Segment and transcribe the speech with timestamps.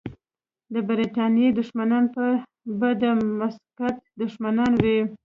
[0.73, 2.03] د برتانیې دښمنان
[2.79, 3.03] به د
[3.39, 4.99] مسقط دښمنان وي.